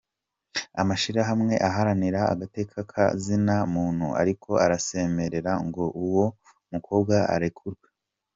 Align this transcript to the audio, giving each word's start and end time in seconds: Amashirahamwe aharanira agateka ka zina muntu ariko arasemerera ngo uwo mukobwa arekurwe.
Amashirahamwe 0.81 1.53
aharanira 1.69 2.21
agateka 2.33 2.77
ka 2.91 3.05
zina 3.23 3.55
muntu 3.75 4.07
ariko 4.21 4.49
arasemerera 4.65 5.51
ngo 5.67 5.83
uwo 6.03 6.25
mukobwa 6.71 7.15
arekurwe. 7.35 7.87